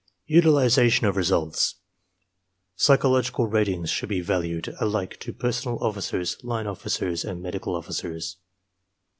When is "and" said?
7.23-7.39